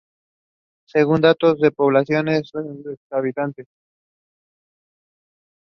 Según 0.87 1.21
datos 1.21 1.59
de 1.59 1.67
su 1.67 1.75
población 1.75 2.27
es 2.29 2.51
de 2.55 2.95
habitantes. 3.11 3.67